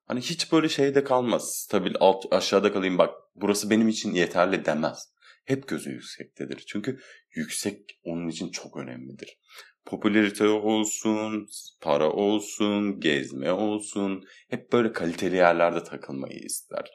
Hani 0.06 0.20
hiç 0.20 0.52
böyle 0.52 0.68
şeyde 0.68 1.04
kalmaz. 1.04 1.54
Stabil 1.54 1.94
alt, 2.00 2.24
aşağıda 2.30 2.72
kalayım 2.72 2.98
bak 2.98 3.14
burası 3.34 3.70
benim 3.70 3.88
için 3.88 4.14
yeterli 4.14 4.64
demez. 4.64 5.15
Hep 5.46 5.68
gözü 5.68 5.90
yüksektedir. 5.90 6.64
Çünkü 6.66 6.98
yüksek 7.34 8.00
onun 8.04 8.28
için 8.28 8.50
çok 8.50 8.76
önemlidir 8.76 9.38
popülarite 9.86 10.48
olsun, 10.48 11.48
para 11.80 12.10
olsun, 12.10 13.00
gezme 13.00 13.52
olsun 13.52 14.24
hep 14.48 14.72
böyle 14.72 14.92
kaliteli 14.92 15.36
yerlerde 15.36 15.82
takılmayı 15.82 16.38
ister. 16.38 16.90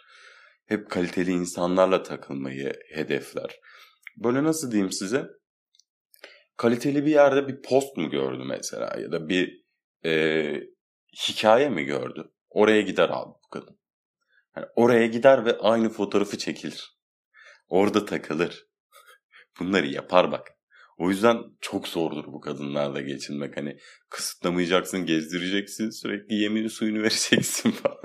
Hep 0.66 0.90
kaliteli 0.90 1.32
insanlarla 1.32 2.04
takılmayı 2.04 2.74
hedefler. 2.94 3.60
Böyle 4.18 4.44
nasıl 4.44 4.72
diyeyim 4.72 4.92
size? 4.92 5.28
Kaliteli 6.58 7.06
bir 7.06 7.12
yerde 7.12 7.48
bir 7.48 7.62
post 7.62 7.98
mu 7.98 8.10
gördü 8.10 8.44
mesela 8.48 9.00
ya 9.00 9.12
da 9.12 9.30
bir 9.30 9.64
e, 10.06 10.54
hikaye 11.28 11.70
mi 11.70 11.84
gördü? 11.84 12.32
Oraya 12.50 12.82
gider 12.82 13.10
abi 13.14 13.34
bu 13.44 13.50
kadın. 13.52 13.80
Yani 14.56 14.66
oraya 14.76 15.08
gider 15.08 15.46
ve 15.46 15.58
aynı 15.58 15.90
fotoğrafı 15.90 16.38
çekilir. 16.38 17.01
Orada 17.72 18.06
takılır. 18.06 18.68
Bunları 19.60 19.88
yapar 19.88 20.32
bak. 20.32 20.48
O 20.98 21.10
yüzden 21.10 21.38
çok 21.62 21.88
zordur 21.88 22.26
bu 22.26 22.42
kadınlarla 22.42 23.02
geçinmek. 23.02 23.58
Hani 23.58 23.78
kısıtlamayacaksın, 24.10 25.06
gezdireceksin, 25.06 25.90
sürekli 25.90 26.36
yemini 26.36 26.70
suyunu 26.70 27.00
vereceksin 27.04 27.72
falan. 27.72 27.98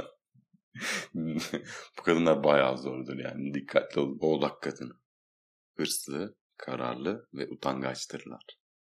bu 1.98 2.02
kadınlar 2.02 2.44
bayağı 2.44 2.78
zordur 2.78 3.18
yani. 3.18 3.54
Dikkatli 3.54 4.00
ol. 4.00 4.18
Oğlak 4.20 4.62
kadını. 4.62 4.92
Hırslı, 5.76 6.36
kararlı 6.56 7.28
ve 7.34 7.48
utangaçtırlar. 7.48 8.42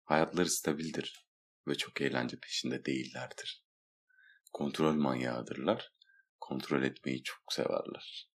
Hayatları 0.05 0.51
stabildir 0.51 1.27
ve 1.69 1.75
çok 1.75 2.01
eğlence 2.01 2.39
peşinde 2.43 2.85
değillerdir. 2.85 3.65
Kontrol 4.53 4.95
manyağıdırlar. 4.95 5.93
Kontrol 6.41 6.83
etmeyi 6.83 7.23
çok 7.23 7.53
severler. 7.53 8.29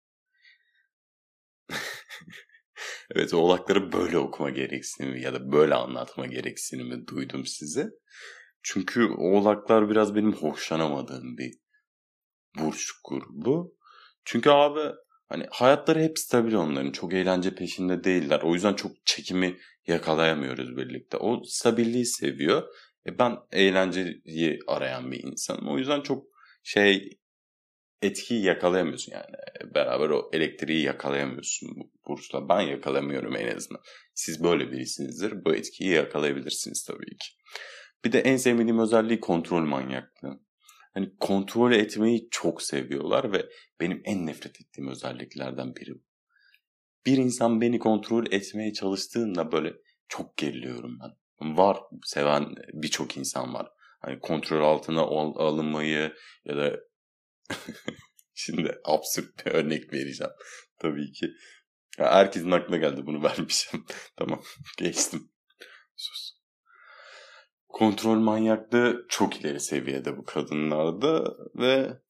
Evet 3.15 3.33
oğlakları 3.33 3.91
böyle 3.91 4.17
okuma 4.17 4.49
gereksinimi 4.49 5.21
ya 5.21 5.33
da 5.33 5.51
böyle 5.51 5.75
anlatma 5.75 6.25
gereksinimi 6.25 7.07
duydum 7.07 7.45
size. 7.45 7.89
Çünkü 8.63 9.07
oğlaklar 9.17 9.89
biraz 9.89 10.15
benim 10.15 10.33
hoşlanamadığım 10.33 11.37
bir 11.37 11.53
burç 12.59 12.91
grubu. 13.09 13.75
Çünkü 14.25 14.49
abi 14.49 14.95
hani 15.29 15.45
hayatları 15.51 15.99
hep 15.99 16.19
stabil 16.19 16.53
onların. 16.53 16.91
Çok 16.91 17.13
eğlence 17.13 17.55
peşinde 17.55 18.03
değiller. 18.03 18.41
O 18.43 18.53
yüzden 18.53 18.73
çok 18.73 18.91
çekimi 19.05 19.57
yakalayamıyoruz 19.87 20.77
birlikte. 20.77 21.17
O 21.17 21.43
stabilliği 21.43 22.05
seviyor. 22.05 22.63
E 23.07 23.19
ben 23.19 23.37
eğlenceyi 23.51 24.59
arayan 24.67 25.11
bir 25.11 25.23
insanım. 25.23 25.67
O 25.67 25.77
yüzden 25.77 26.01
çok 26.01 26.25
şey 26.63 27.20
etkiyi 28.01 28.43
yakalayamıyorsun 28.43 29.11
yani. 29.11 29.73
Beraber 29.75 30.09
o 30.09 30.29
elektriği 30.33 30.83
yakalayamıyorsun 30.83 31.69
bu 31.75 31.91
burçla. 32.07 32.49
Ben 32.49 32.61
yakalamıyorum 32.61 33.35
en 33.35 33.55
azından. 33.55 33.81
Siz 34.13 34.43
böyle 34.43 34.71
birisinizdir. 34.71 35.45
Bu 35.45 35.55
etkiyi 35.55 35.89
yakalayabilirsiniz 35.89 36.83
tabii 36.83 37.17
ki. 37.17 37.27
Bir 38.05 38.11
de 38.11 38.19
en 38.19 38.37
sevmediğim 38.37 38.79
özelliği 38.79 39.19
kontrol 39.19 39.65
manyaklığı. 39.65 40.39
Hani 40.93 41.11
kontrol 41.19 41.71
etmeyi 41.71 42.27
çok 42.31 42.61
seviyorlar 42.61 43.33
ve 43.33 43.49
benim 43.79 44.01
en 44.05 44.25
nefret 44.25 44.61
ettiğim 44.61 44.87
özelliklerden 44.87 45.75
biri 45.75 45.93
bu. 45.93 46.03
Bir 47.05 47.17
insan 47.17 47.61
beni 47.61 47.79
kontrol 47.79 48.25
etmeye 48.31 48.73
çalıştığında 48.73 49.51
böyle 49.51 49.73
çok 50.07 50.37
geriliyorum 50.37 50.99
ben. 50.99 51.11
Var 51.57 51.77
seven 52.03 52.55
birçok 52.73 53.17
insan 53.17 53.53
var. 53.53 53.71
Hani 54.01 54.19
kontrol 54.19 54.63
altına 54.63 55.01
alınmayı 55.01 56.13
ya 56.45 56.57
da 56.57 56.79
Şimdi 58.33 58.81
absürt 58.83 59.45
bir 59.45 59.51
örnek 59.51 59.93
vereceğim. 59.93 60.33
Tabii 60.79 61.11
ki. 61.11 61.27
Ya 61.97 62.11
herkesin 62.11 62.51
aklına 62.51 62.77
geldi 62.77 63.05
bunu 63.05 63.23
vermişim. 63.23 63.85
tamam 64.17 64.41
geçtim. 64.77 65.31
Sus. 65.95 66.31
Kontrol 67.67 68.19
manyaklığı 68.19 69.05
çok 69.09 69.41
ileri 69.41 69.59
seviyede 69.59 70.17
bu 70.17 70.25
kadınlarda 70.25 71.23
ve 71.55 72.01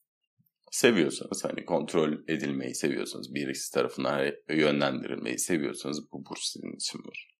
seviyorsanız 0.71 1.43
hani 1.43 1.65
kontrol 1.65 2.13
edilmeyi 2.27 2.75
seviyorsanız 2.75 3.33
birisi 3.35 3.73
tarafından 3.73 4.31
yönlendirilmeyi 4.49 5.39
seviyorsanız 5.39 6.11
bu 6.11 6.25
burç 6.25 6.43
sizin 6.43 6.75
için 6.75 6.99
var. 6.99 7.31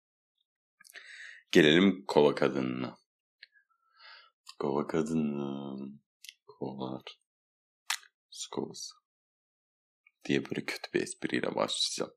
Gelelim 1.51 2.05
kova 2.07 2.35
kadınına. 2.35 2.97
Kova 4.59 4.87
kadını. 4.87 5.77
Kovalar. 6.47 7.20
Skovası. 8.31 8.95
Diye 10.25 10.45
böyle 10.45 10.65
kötü 10.65 10.93
bir 10.93 11.01
espriyle 11.01 11.55
başlayacağım. 11.55 12.11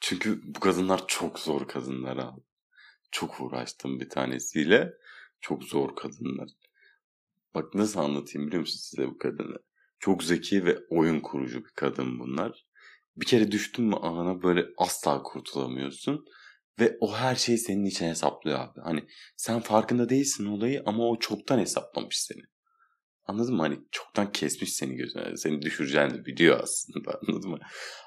Çünkü 0.00 0.40
bu 0.54 0.60
kadınlar 0.60 1.06
çok 1.06 1.38
zor 1.38 1.68
kadınlar 1.68 2.16
abi. 2.16 2.40
Çok 3.10 3.40
uğraştım 3.40 4.00
bir 4.00 4.08
tanesiyle. 4.08 4.92
Çok 5.40 5.64
zor 5.64 5.96
kadınlar. 5.96 6.50
Bak 7.54 7.74
nasıl 7.74 8.00
anlatayım 8.00 8.46
biliyor 8.46 8.60
musun 8.60 8.78
size 8.78 9.06
bu 9.06 9.18
kadını? 9.18 9.56
Çok 9.98 10.24
zeki 10.24 10.64
ve 10.64 10.78
oyun 10.90 11.20
kurucu 11.20 11.64
bir 11.64 11.72
kadın 11.76 12.18
bunlar. 12.18 12.66
Bir 13.16 13.26
kere 13.26 13.52
düştün 13.52 13.84
mü 13.84 13.94
ağına 13.94 14.42
böyle 14.42 14.66
asla 14.76 15.22
kurtulamıyorsun. 15.22 16.24
Ve 16.80 16.96
o 17.00 17.16
her 17.16 17.34
şeyi 17.34 17.58
senin 17.58 17.84
için 17.84 18.06
hesaplıyor 18.06 18.58
abi. 18.58 18.80
Hani 18.80 19.06
sen 19.36 19.60
farkında 19.60 20.08
değilsin 20.08 20.46
olayı 20.46 20.82
ama 20.86 21.08
o 21.08 21.18
çoktan 21.18 21.58
hesaplamış 21.58 22.20
seni. 22.20 22.42
Anladın 23.26 23.54
mı? 23.54 23.62
Hani 23.62 23.78
çoktan 23.90 24.32
kesmiş 24.32 24.72
seni 24.72 24.94
gözüne. 24.94 25.36
Seni 25.36 25.62
düşüreceğini 25.62 26.24
biliyor 26.24 26.60
aslında. 26.62 27.20
Anladın 27.28 27.50
mı? 27.50 27.58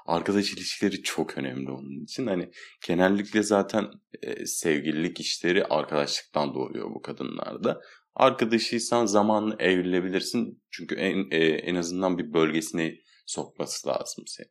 Arkadaş 0.05 0.53
ilişkileri 0.53 1.03
çok 1.03 1.37
önemli 1.37 1.71
onun 1.71 2.03
için. 2.03 2.27
Hani 2.27 2.51
genellikle 2.87 3.43
zaten 3.43 3.85
e, 4.21 4.45
sevgililik 4.45 5.19
işleri 5.19 5.65
arkadaşlıktan 5.65 6.53
doğuyor 6.53 6.89
bu 6.89 7.01
kadınlarda. 7.01 7.81
Arkadaşıysan 8.15 9.05
zamanla 9.05 9.55
evrilebilirsin. 9.59 10.63
Çünkü 10.71 10.95
en, 10.95 11.31
e, 11.31 11.45
en 11.45 11.75
azından 11.75 12.17
bir 12.17 12.33
bölgesine 12.33 12.95
sokması 13.25 13.87
lazım 13.87 14.23
seni. 14.27 14.47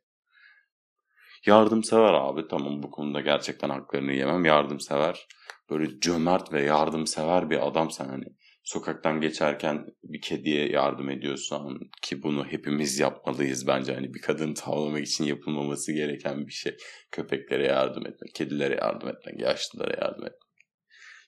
Yardımsever 1.45 2.13
abi 2.13 2.47
tamam 2.47 2.83
bu 2.83 2.91
konuda 2.91 3.21
gerçekten 3.21 3.69
haklarını 3.69 4.13
yemem. 4.13 4.45
Yardımsever 4.45 5.27
böyle 5.69 5.99
cömert 5.99 6.53
ve 6.53 6.63
yardımsever 6.63 7.49
bir 7.49 7.67
adam 7.67 7.91
sen 7.91 8.05
hani 8.05 8.25
sokaktan 8.67 9.21
geçerken 9.21 9.85
bir 10.03 10.21
kediye 10.21 10.69
yardım 10.69 11.09
ediyorsan 11.09 11.79
ki 12.01 12.23
bunu 12.23 12.45
hepimiz 12.45 12.99
yapmalıyız 12.99 13.67
bence 13.67 13.93
hani 13.93 14.13
bir 14.13 14.21
kadın 14.21 14.53
tavlamak 14.53 15.07
için 15.07 15.23
yapılmaması 15.23 15.91
gereken 15.91 16.47
bir 16.47 16.51
şey. 16.51 16.77
Köpeklere 17.11 17.65
yardım 17.65 18.07
etmek, 18.07 18.35
kedilere 18.35 18.75
yardım 18.75 19.09
etmek, 19.09 19.39
yaşlılara 19.39 20.05
yardım 20.05 20.25
etmek. 20.25 20.41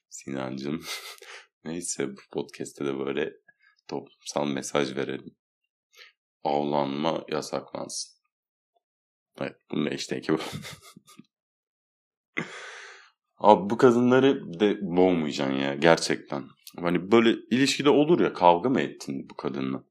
Sinancım 0.09 0.81
neyse 1.63 2.07
bu 2.07 2.21
podcast'te 2.31 2.85
de 2.85 2.99
böyle 2.99 3.33
toplumsal 3.87 4.47
mesaj 4.47 4.95
verelim. 4.95 5.35
Avlanma 6.43 7.25
yasaklansın. 7.29 8.19
Evet 9.41 9.55
bunun 9.71 9.85
eşteki 9.85 10.33
bu. 10.33 10.39
Abi 13.37 13.69
bu 13.69 13.77
kadınları 13.77 14.59
de 14.59 14.77
boğmayacaksın 14.81 15.55
ya 15.55 15.75
gerçekten. 15.75 16.58
Hani 16.77 17.11
böyle 17.11 17.29
ilişkide 17.51 17.89
olur 17.89 18.19
ya 18.19 18.33
kavga 18.33 18.69
mı 18.69 18.81
ettin 18.81 19.29
bu 19.29 19.35
kadınla? 19.35 19.83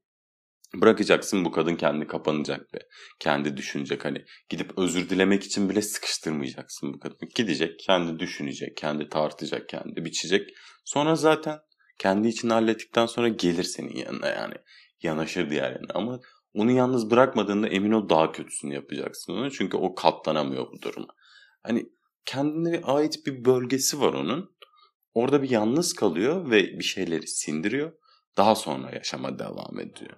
Bırakacaksın 0.75 1.45
bu 1.45 1.51
kadın 1.51 1.75
kendi 1.75 2.07
kapanacak 2.07 2.73
ve 2.73 2.79
kendi 3.19 3.57
düşünecek 3.57 4.05
hani 4.05 4.25
gidip 4.49 4.77
özür 4.77 5.09
dilemek 5.09 5.43
için 5.43 5.69
bile 5.69 5.81
sıkıştırmayacaksın 5.81 6.93
bu 6.93 6.99
kadını. 6.99 7.29
Gidecek 7.35 7.79
kendi 7.79 8.19
düşünecek, 8.19 8.77
kendi 8.77 9.09
tartacak, 9.09 9.69
kendi 9.69 10.05
biçecek. 10.05 10.49
Sonra 10.85 11.15
zaten 11.15 11.59
kendi 11.99 12.27
için 12.27 12.49
hallettikten 12.49 13.05
sonra 13.05 13.27
gelir 13.27 13.63
senin 13.63 13.95
yanına 13.95 14.27
yani 14.27 14.53
yanaşır 15.01 15.49
diğer 15.49 15.71
yanına 15.71 15.93
ama 15.93 16.19
onu 16.53 16.71
yalnız 16.71 17.11
bırakmadığında 17.11 17.67
emin 17.67 17.91
ol 17.91 18.09
daha 18.09 18.31
kötüsünü 18.31 18.73
yapacaksın 18.73 19.33
onu 19.33 19.51
çünkü 19.51 19.77
o 19.77 19.95
katlanamıyor 19.95 20.71
bu 20.71 20.81
duruma. 20.81 21.07
Hani 21.63 21.89
kendine 22.25 22.81
ait 22.83 23.25
bir 23.25 23.45
bölgesi 23.45 24.01
var 24.01 24.13
onun. 24.13 24.55
Orada 25.13 25.43
bir 25.43 25.49
yalnız 25.49 25.93
kalıyor 25.93 26.51
ve 26.51 26.79
bir 26.79 26.83
şeyleri 26.83 27.27
sindiriyor. 27.27 27.91
Daha 28.37 28.55
sonra 28.55 28.91
yaşama 28.91 29.39
devam 29.39 29.79
ediyor. 29.79 30.17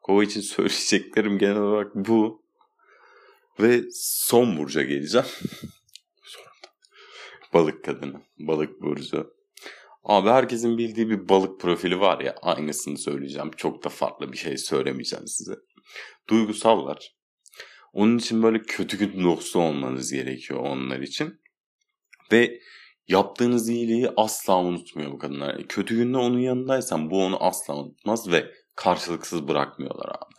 Kova 0.00 0.24
için 0.24 0.40
söyleyeceklerim 0.56 1.38
genel 1.38 1.56
olarak 1.56 1.94
bu. 1.94 2.42
Ve 3.60 3.82
son 3.92 4.58
burca 4.58 4.82
geleceğim. 4.82 5.26
balık 7.54 7.84
kadını. 7.84 8.22
Balık 8.38 8.80
burcu. 8.82 9.34
Abi 10.04 10.28
herkesin 10.28 10.78
bildiği 10.78 11.10
bir 11.10 11.28
balık 11.28 11.60
profili 11.60 12.00
var 12.00 12.20
ya 12.20 12.34
aynısını 12.42 12.98
söyleyeceğim. 12.98 13.50
Çok 13.56 13.84
da 13.84 13.88
farklı 13.88 14.32
bir 14.32 14.36
şey 14.36 14.56
söylemeyeceğim 14.58 15.26
size. 15.26 15.54
Duygusallar. 16.28 17.14
Onun 17.92 18.18
için 18.18 18.42
böyle 18.42 18.62
kötü 18.62 18.98
gün 18.98 19.24
dostu 19.24 19.60
olmanız 19.60 20.12
gerekiyor 20.12 20.60
onlar 20.60 21.00
için. 21.00 21.40
Ve 22.32 22.60
yaptığınız 23.08 23.68
iyiliği 23.68 24.10
asla 24.16 24.58
unutmuyor 24.58 25.12
bu 25.12 25.18
kadınlar. 25.18 25.62
Kötü 25.68 25.96
günde 25.96 26.18
onun 26.18 26.38
yanındaysan 26.38 27.10
bu 27.10 27.24
onu 27.24 27.44
asla 27.44 27.76
unutmaz 27.76 28.32
ve 28.32 28.50
karşılıksız 28.76 29.48
bırakmıyorlar 29.48 30.08
abi. 30.08 30.34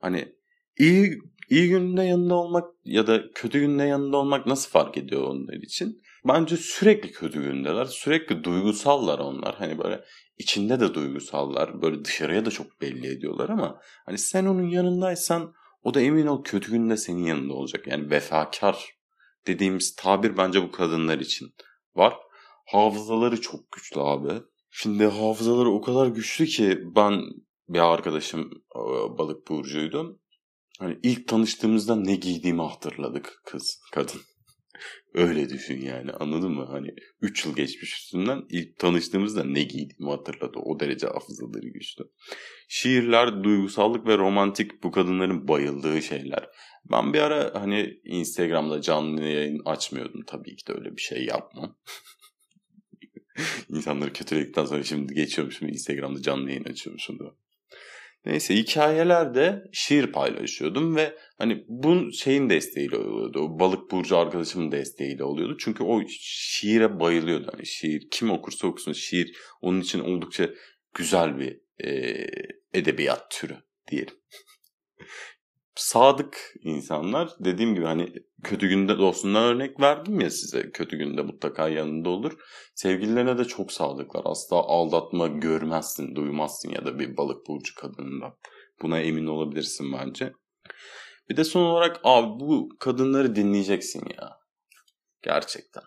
Hani 0.00 0.34
iyi 0.78 1.18
iyi 1.50 1.68
günde 1.68 2.02
yanında 2.02 2.34
olmak 2.34 2.64
ya 2.84 3.06
da 3.06 3.30
kötü 3.34 3.60
günde 3.60 3.82
yanında 3.84 4.16
olmak 4.16 4.46
nasıl 4.46 4.70
fark 4.70 4.98
ediyor 4.98 5.22
onlar 5.22 5.54
için? 5.54 6.02
Bence 6.28 6.56
sürekli 6.56 7.12
kötü 7.12 7.42
gündeler. 7.42 7.84
Sürekli 7.84 8.44
duygusallar 8.44 9.18
onlar. 9.18 9.54
Hani 9.54 9.78
böyle 9.78 10.04
içinde 10.38 10.80
de 10.80 10.94
duygusallar. 10.94 11.82
Böyle 11.82 12.04
dışarıya 12.04 12.44
da 12.44 12.50
çok 12.50 12.80
belli 12.80 13.06
ediyorlar 13.06 13.48
ama 13.48 13.80
hani 14.06 14.18
sen 14.18 14.46
onun 14.46 14.68
yanındaysan 14.68 15.54
o 15.82 15.94
da 15.94 16.00
emin 16.00 16.26
ol 16.26 16.44
kötü 16.44 16.72
günde 16.72 16.96
senin 16.96 17.24
yanında 17.24 17.54
olacak. 17.54 17.86
Yani 17.86 18.10
vefakar 18.10 18.94
dediğimiz 19.46 19.94
tabir 19.94 20.36
bence 20.36 20.62
bu 20.62 20.70
kadınlar 20.70 21.18
için 21.18 21.54
var. 21.96 22.14
Hafızaları 22.66 23.40
çok 23.40 23.72
güçlü 23.72 24.00
abi. 24.00 24.42
Şimdi 24.70 25.06
hafızaları 25.06 25.70
o 25.70 25.80
kadar 25.80 26.06
güçlü 26.06 26.46
ki 26.46 26.78
ben 26.96 27.22
bir 27.68 27.92
arkadaşım 27.92 28.50
e, 28.76 28.80
balık 29.18 29.48
burcuydu. 29.48 30.20
Hani 30.78 30.98
ilk 31.02 31.28
tanıştığımızda 31.28 31.96
ne 31.96 32.14
giydiğimi 32.14 32.62
hatırladık 32.62 33.42
kız, 33.44 33.80
kadın. 33.92 34.20
Öyle 35.14 35.48
düşün 35.48 35.80
yani 35.80 36.12
anladın 36.12 36.52
mı? 36.52 36.66
Hani 36.70 36.94
3 37.20 37.46
yıl 37.46 37.56
geçmiş 37.56 37.94
üstünden 37.94 38.42
ilk 38.50 38.78
tanıştığımızda 38.78 39.44
ne 39.44 39.62
giydiğimi 39.62 40.10
hatırladı. 40.10 40.58
O 40.58 40.80
derece 40.80 41.06
hafızaları 41.06 41.68
güçlü. 41.68 42.04
Şiirler, 42.68 43.44
duygusallık 43.44 44.06
ve 44.06 44.18
romantik 44.18 44.82
bu 44.82 44.90
kadınların 44.90 45.48
bayıldığı 45.48 46.02
şeyler. 46.02 46.48
Ben 46.90 47.12
bir 47.12 47.20
ara 47.20 47.60
hani 47.60 48.00
Instagram'da 48.04 48.80
canlı 48.80 49.22
yayın 49.22 49.62
açmıyordum. 49.64 50.24
Tabii 50.26 50.56
ki 50.56 50.66
de 50.66 50.72
öyle 50.72 50.96
bir 50.96 51.02
şey 51.02 51.24
yapmam. 51.24 51.78
İnsanları 53.68 54.12
kötüledikten 54.12 54.64
sonra 54.64 54.82
şimdi 54.82 55.14
geçiyormuşum 55.14 55.68
Instagram'da 55.68 56.22
canlı 56.22 56.50
yayın 56.50 56.64
açıyormuşum 56.64 57.18
da. 57.18 57.24
Neyse 58.26 58.54
hikayelerde 58.54 59.64
şiir 59.72 60.06
paylaşıyordum 60.06 60.96
ve 60.96 61.16
hani 61.38 61.64
bu 61.68 62.12
şeyin 62.12 62.50
desteğiyle 62.50 62.96
oluyordu. 62.96 63.40
O 63.40 63.60
balık 63.60 63.90
burcu 63.90 64.16
arkadaşımın 64.18 64.72
desteğiyle 64.72 65.24
oluyordu. 65.24 65.56
Çünkü 65.60 65.84
o 65.84 66.02
şiire 66.08 67.00
bayılıyordu. 67.00 67.50
Hani 67.52 67.66
şiir 67.66 68.08
kim 68.10 68.30
okursa 68.30 68.66
okusun 68.66 68.92
şiir 68.92 69.36
onun 69.60 69.80
için 69.80 70.00
oldukça 70.00 70.50
güzel 70.94 71.38
bir 71.38 71.60
e, 71.84 72.26
edebiyat 72.74 73.30
türü 73.30 73.56
diyelim. 73.90 74.14
Sadık 75.76 76.54
insanlar 76.60 77.34
dediğim 77.40 77.74
gibi 77.74 77.84
hani 77.84 78.12
kötü 78.42 78.68
günde 78.68 78.98
dostundan 78.98 79.44
örnek 79.44 79.80
verdim 79.80 80.20
ya 80.20 80.30
size 80.30 80.70
kötü 80.70 80.96
günde 80.96 81.22
mutlaka 81.22 81.68
yanında 81.68 82.08
olur. 82.08 82.32
Sevgililerine 82.74 83.38
de 83.38 83.44
çok 83.44 83.72
sadıklar. 83.72 84.22
Asla 84.24 84.56
aldatma 84.56 85.26
görmezsin, 85.26 86.14
duymazsın 86.14 86.70
ya 86.70 86.84
da 86.84 86.98
bir 86.98 87.16
balık 87.16 87.46
burcu 87.48 87.74
kadınından. 87.74 88.36
Buna 88.82 89.00
emin 89.00 89.26
olabilirsin 89.26 89.92
bence. 89.92 90.32
Bir 91.30 91.36
de 91.36 91.44
son 91.44 91.60
olarak 91.60 92.00
abi 92.04 92.40
bu 92.40 92.68
kadınları 92.80 93.36
dinleyeceksin 93.36 94.02
ya. 94.18 94.38
Gerçekten. 95.22 95.82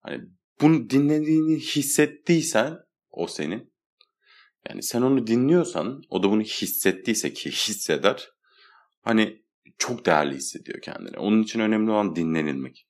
Hani 0.00 0.20
bunu 0.60 0.90
dinlediğini 0.90 1.58
hissettiysen 1.58 2.78
o 3.10 3.26
senin. 3.26 3.72
Yani 4.68 4.82
sen 4.82 5.02
onu 5.02 5.26
dinliyorsan 5.26 6.02
o 6.10 6.22
da 6.22 6.30
bunu 6.30 6.42
hissettiyse 6.42 7.32
ki 7.32 7.50
hisseder. 7.50 8.37
Hani 9.02 9.42
çok 9.78 10.06
değerli 10.06 10.34
hissediyor 10.34 10.80
kendini. 10.80 11.18
Onun 11.18 11.42
için 11.42 11.60
önemli 11.60 11.90
olan 11.90 12.16
dinlenilmek. 12.16 12.88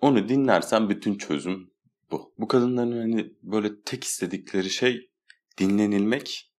Onu 0.00 0.28
dinlersen 0.28 0.88
bütün 0.88 1.18
çözüm 1.18 1.72
bu. 2.10 2.34
Bu 2.38 2.48
kadınların 2.48 3.00
hani 3.00 3.32
böyle 3.42 3.82
tek 3.82 4.04
istedikleri 4.04 4.70
şey 4.70 5.10
dinlenilmek 5.58 6.52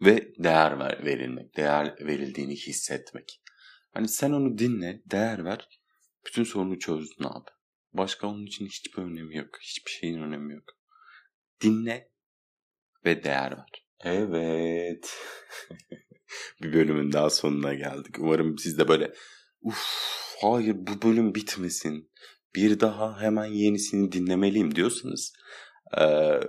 ve 0.00 0.34
değer 0.38 0.78
ver, 0.78 1.04
verilmek. 1.04 1.56
Değer 1.56 1.96
verildiğini 2.00 2.56
hissetmek. 2.56 3.42
Hani 3.92 4.08
sen 4.08 4.30
onu 4.30 4.58
dinle, 4.58 5.02
değer 5.06 5.44
ver. 5.44 5.68
Bütün 6.26 6.44
sorunu 6.44 6.78
çözdün 6.78 7.24
abi. 7.24 7.50
Başka 7.92 8.26
onun 8.26 8.46
için 8.46 8.66
hiçbir 8.66 9.02
önemi 9.02 9.36
yok. 9.36 9.58
Hiçbir 9.60 9.90
şeyin 9.90 10.22
önemi 10.22 10.54
yok. 10.54 10.64
Dinle 11.60 12.10
ve 13.04 13.24
değer 13.24 13.56
ver. 13.56 13.86
Evet. 14.00 15.16
bir 16.62 16.72
bölümün 16.72 17.12
daha 17.12 17.30
sonuna 17.30 17.74
geldik. 17.74 18.18
Umarım 18.18 18.58
siz 18.58 18.78
de 18.78 18.88
böyle 18.88 19.12
uf 19.62 19.84
hayır 20.40 20.74
bu 20.76 21.02
bölüm 21.02 21.34
bitmesin. 21.34 22.10
Bir 22.56 22.80
daha 22.80 23.20
hemen 23.20 23.46
yenisini 23.46 24.12
dinlemeliyim 24.12 24.74
diyorsanız 24.74 25.32
ee, 26.00 26.40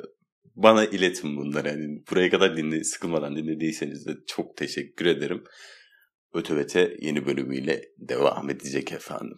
bana 0.56 0.86
iletin 0.86 1.38
bunları. 1.38 1.68
Yani 1.68 2.04
buraya 2.12 2.30
kadar 2.30 2.58
dinle, 2.58 2.84
sıkılmadan 2.84 3.36
dinlediyseniz 3.36 4.06
de 4.06 4.12
çok 4.28 4.58
teşekkür 4.58 5.06
ederim. 5.06 5.44
Ötövete 6.34 6.98
yeni 7.00 7.26
bölümüyle 7.26 7.82
devam 7.98 8.50
edecek 8.50 8.92
efendim. 8.92 9.38